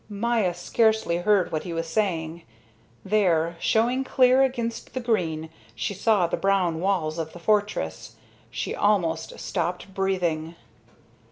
[0.09, 2.41] Maya scarcely heard what he was saying.
[3.05, 8.15] There, showing clear against the green, she saw the brown walls of the fortress.
[8.49, 10.55] She almost stopped breathing.